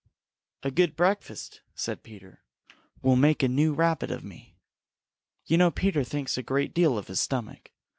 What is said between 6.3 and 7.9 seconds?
a great deal of his stomach.